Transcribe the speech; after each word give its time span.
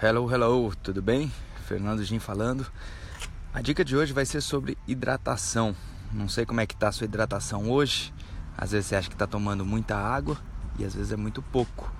Hello, 0.00 0.32
hello, 0.32 0.72
tudo 0.80 1.02
bem? 1.02 1.28
Fernando 1.66 2.04
Gin 2.04 2.20
falando. 2.20 2.64
A 3.52 3.60
dica 3.60 3.84
de 3.84 3.96
hoje 3.96 4.12
vai 4.12 4.24
ser 4.24 4.40
sobre 4.40 4.78
hidratação. 4.86 5.74
Não 6.12 6.28
sei 6.28 6.46
como 6.46 6.60
é 6.60 6.66
que 6.68 6.76
tá 6.76 6.86
a 6.86 6.92
sua 6.92 7.06
hidratação 7.06 7.68
hoje. 7.68 8.14
Às 8.56 8.70
vezes 8.70 8.86
você 8.86 8.94
acha 8.94 9.08
que 9.08 9.16
está 9.16 9.26
tomando 9.26 9.66
muita 9.66 9.96
água 9.96 10.38
e 10.78 10.84
às 10.84 10.94
vezes 10.94 11.10
é 11.10 11.16
muito 11.16 11.42
pouco. 11.42 11.92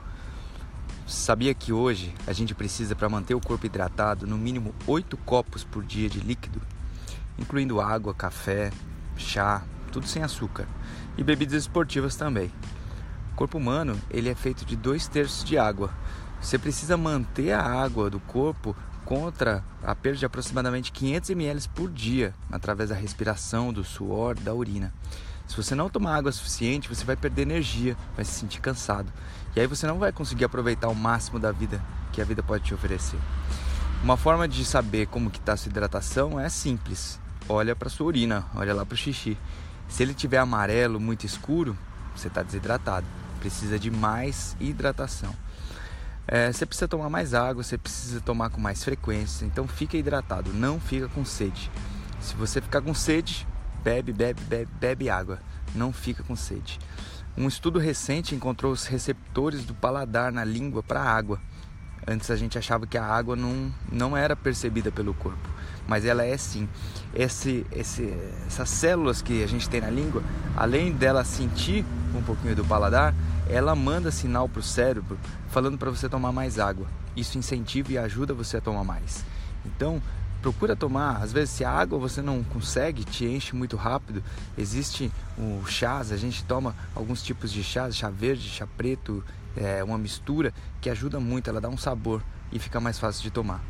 Sabia 1.08 1.52
que 1.52 1.72
hoje 1.72 2.14
a 2.24 2.32
gente 2.32 2.54
precisa 2.54 2.94
para 2.94 3.08
manter 3.08 3.34
o 3.34 3.40
corpo 3.40 3.66
hidratado 3.66 4.28
no 4.28 4.38
mínimo 4.38 4.72
8 4.86 5.16
copos 5.16 5.64
por 5.64 5.82
dia 5.82 6.08
de 6.08 6.20
líquido, 6.20 6.62
incluindo 7.36 7.80
água, 7.80 8.14
café, 8.14 8.70
chá, 9.16 9.64
tudo 9.90 10.06
sem 10.06 10.22
açúcar 10.22 10.68
e 11.16 11.24
bebidas 11.24 11.62
esportivas 11.62 12.14
também. 12.14 12.52
O 13.32 13.34
corpo 13.34 13.58
humano 13.58 14.00
ele 14.08 14.28
é 14.28 14.36
feito 14.36 14.64
de 14.64 14.76
dois 14.76 15.08
terços 15.08 15.42
de 15.42 15.58
água 15.58 15.90
você 16.40 16.58
precisa 16.58 16.96
manter 16.96 17.52
a 17.52 17.62
água 17.62 18.08
do 18.08 18.20
corpo 18.20 18.74
contra 19.04 19.64
a 19.82 19.94
perda 19.94 20.18
de 20.18 20.26
aproximadamente 20.26 20.92
500 20.92 21.30
ml 21.30 21.68
por 21.74 21.90
dia 21.90 22.34
através 22.50 22.90
da 22.90 22.94
respiração, 22.94 23.72
do 23.72 23.82
suor, 23.82 24.34
da 24.34 24.52
urina. 24.54 24.92
Se 25.46 25.56
você 25.56 25.74
não 25.74 25.88
tomar 25.88 26.16
água 26.16 26.30
suficiente, 26.30 26.88
você 26.88 27.04
vai 27.04 27.16
perder 27.16 27.42
energia, 27.42 27.96
vai 28.14 28.24
se 28.24 28.32
sentir 28.32 28.60
cansado. 28.60 29.10
E 29.56 29.60
aí 29.60 29.66
você 29.66 29.86
não 29.86 29.98
vai 29.98 30.12
conseguir 30.12 30.44
aproveitar 30.44 30.88
o 30.88 30.94
máximo 30.94 31.38
da 31.38 31.50
vida 31.50 31.82
que 32.12 32.20
a 32.20 32.24
vida 32.24 32.42
pode 32.42 32.64
te 32.64 32.74
oferecer. 32.74 33.18
Uma 34.02 34.16
forma 34.16 34.46
de 34.46 34.64
saber 34.64 35.06
como 35.06 35.30
que 35.30 35.38
está 35.38 35.56
sua 35.56 35.70
hidratação 35.70 36.38
é 36.38 36.48
simples. 36.48 37.18
Olha 37.48 37.74
para 37.74 37.88
sua 37.88 38.06
urina, 38.06 38.44
olha 38.54 38.74
lá 38.74 38.84
para 38.84 38.94
o 38.94 38.98
xixi. 38.98 39.38
Se 39.88 40.02
ele 40.02 40.12
tiver 40.12 40.38
amarelo, 40.38 41.00
muito 41.00 41.24
escuro, 41.24 41.76
você 42.14 42.28
está 42.28 42.42
desidratado. 42.42 43.06
Precisa 43.40 43.78
de 43.78 43.90
mais 43.90 44.54
hidratação. 44.60 45.34
É, 46.30 46.52
você 46.52 46.66
precisa 46.66 46.86
tomar 46.86 47.08
mais 47.08 47.32
água, 47.32 47.62
você 47.62 47.78
precisa 47.78 48.20
tomar 48.20 48.50
com 48.50 48.60
mais 48.60 48.84
frequência. 48.84 49.46
Então 49.46 49.66
fica 49.66 49.96
hidratado, 49.96 50.52
não 50.52 50.78
fica 50.78 51.08
com 51.08 51.24
sede. 51.24 51.70
Se 52.20 52.36
você 52.36 52.60
ficar 52.60 52.82
com 52.82 52.92
sede, 52.92 53.48
bebe, 53.82 54.12
bebe, 54.12 54.42
bebe, 54.42 54.70
bebe 54.78 55.08
água. 55.08 55.38
Não 55.74 55.90
fica 55.90 56.22
com 56.22 56.36
sede. 56.36 56.78
Um 57.34 57.48
estudo 57.48 57.78
recente 57.78 58.34
encontrou 58.34 58.72
os 58.72 58.86
receptores 58.86 59.64
do 59.64 59.72
paladar 59.72 60.30
na 60.30 60.44
língua 60.44 60.82
para 60.82 61.02
água. 61.02 61.40
Antes 62.06 62.30
a 62.30 62.36
gente 62.36 62.58
achava 62.58 62.86
que 62.86 62.98
a 62.98 63.04
água 63.04 63.34
não, 63.34 63.72
não 63.90 64.16
era 64.16 64.36
percebida 64.36 64.92
pelo 64.92 65.14
corpo, 65.14 65.48
mas 65.88 66.04
ela 66.04 66.22
é 66.22 66.36
sim. 66.36 66.68
Esse, 67.14 67.66
esse, 67.72 68.14
essas 68.46 68.68
células 68.68 69.22
que 69.22 69.42
a 69.42 69.46
gente 69.48 69.68
tem 69.68 69.80
na 69.80 69.90
língua, 69.90 70.22
além 70.54 70.92
dela 70.92 71.24
sentir 71.24 71.84
um 72.14 72.22
pouquinho 72.22 72.54
do 72.54 72.64
paladar, 72.64 73.14
ela 73.48 73.74
manda 73.74 74.10
sinal 74.10 74.48
para 74.48 74.60
o 74.60 74.62
cérebro 74.62 75.18
falando 75.48 75.78
para 75.78 75.90
você 75.90 76.08
tomar 76.08 76.30
mais 76.30 76.58
água. 76.58 76.86
Isso 77.16 77.38
incentiva 77.38 77.92
e 77.92 77.98
ajuda 77.98 78.34
você 78.34 78.58
a 78.58 78.60
tomar 78.60 78.84
mais. 78.84 79.24
Então, 79.64 80.00
procura 80.42 80.76
tomar. 80.76 81.22
Às 81.22 81.32
vezes, 81.32 81.50
se 81.50 81.64
a 81.64 81.70
água 81.70 81.98
você 81.98 82.20
não 82.20 82.44
consegue, 82.44 83.02
te 83.02 83.24
enche 83.24 83.56
muito 83.56 83.76
rápido. 83.76 84.22
Existe 84.56 85.10
o 85.38 85.64
chás, 85.66 86.12
a 86.12 86.16
gente 86.18 86.44
toma 86.44 86.76
alguns 86.94 87.22
tipos 87.22 87.50
de 87.50 87.64
chás, 87.64 87.96
chá 87.96 88.10
verde, 88.10 88.46
chá 88.46 88.66
preto, 88.76 89.24
é 89.56 89.82
uma 89.82 89.96
mistura 89.96 90.52
que 90.82 90.90
ajuda 90.90 91.18
muito. 91.18 91.48
Ela 91.48 91.62
dá 91.62 91.68
um 91.70 91.78
sabor 91.78 92.22
e 92.52 92.58
fica 92.58 92.78
mais 92.78 92.98
fácil 92.98 93.22
de 93.22 93.30
tomar. 93.30 93.62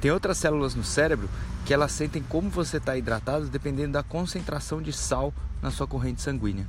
Tem 0.00 0.10
outras 0.10 0.38
células 0.38 0.74
no 0.74 0.84
cérebro 0.84 1.28
que 1.64 1.74
elas 1.74 1.92
sentem 1.92 2.22
como 2.22 2.48
você 2.48 2.76
está 2.76 2.96
hidratado 2.96 3.48
dependendo 3.48 3.92
da 3.92 4.02
concentração 4.02 4.80
de 4.80 4.92
sal 4.92 5.34
na 5.60 5.70
sua 5.70 5.86
corrente 5.86 6.22
sanguínea. 6.22 6.66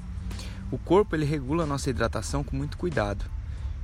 O 0.71 0.77
corpo 0.77 1.15
ele 1.15 1.25
regula 1.25 1.63
a 1.63 1.67
nossa 1.67 1.89
hidratação 1.89 2.43
com 2.43 2.55
muito 2.55 2.77
cuidado. 2.77 3.23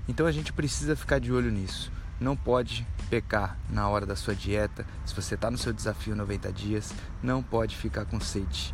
Então 0.07 0.25
a 0.25 0.31
gente 0.31 0.53
precisa 0.53 0.95
ficar 0.95 1.19
de 1.19 1.31
olho 1.31 1.51
nisso. 1.51 1.91
Não 2.19 2.35
pode 2.35 2.85
pecar 3.09 3.57
na 3.69 3.87
hora 3.87 4.05
da 4.05 4.15
sua 4.15 4.35
dieta. 4.35 4.85
Se 5.05 5.15
você 5.15 5.35
está 5.35 5.51
no 5.51 5.57
seu 5.57 5.73
desafio 5.73 6.15
90 6.15 6.51
dias, 6.51 6.93
não 7.21 7.41
pode 7.41 7.75
ficar 7.75 8.05
com 8.05 8.19
sede. 8.19 8.73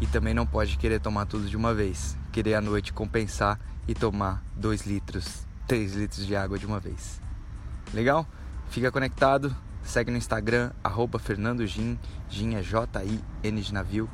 E 0.00 0.06
também 0.06 0.34
não 0.34 0.46
pode 0.46 0.76
querer 0.76 1.00
tomar 1.00 1.26
tudo 1.26 1.48
de 1.48 1.56
uma 1.56 1.74
vez. 1.74 2.16
Querer 2.32 2.54
à 2.54 2.60
noite 2.60 2.92
compensar 2.92 3.58
e 3.86 3.94
tomar 3.94 4.44
2 4.56 4.86
litros, 4.86 5.46
3 5.66 5.94
litros 5.94 6.26
de 6.26 6.36
água 6.36 6.58
de 6.58 6.66
uma 6.66 6.78
vez. 6.78 7.20
Legal? 7.92 8.26
Fica 8.68 8.92
conectado. 8.92 9.54
Segue 9.88 10.10
no 10.10 10.18
Instagram, 10.18 10.70
arroba 10.84 11.18
Fernando 11.18 11.66
Gin, 11.66 11.98
Gin 12.28 12.56
é 12.56 12.62
J-I-N 12.62 13.60
de 13.62 13.72
navio. 13.72 14.06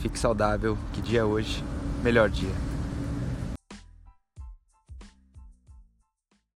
Fique 0.00 0.18
saudável, 0.18 0.78
que 0.94 1.02
dia 1.02 1.20
é 1.20 1.24
hoje? 1.24 1.62
Melhor 2.02 2.30
dia. 2.30 2.67